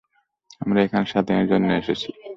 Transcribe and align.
আমরা 0.61 0.79
এখানে 0.81 1.05
সাত 1.11 1.23
দিনের 1.27 1.47
জন্য 1.51 1.67
এসেছি। 1.81 2.09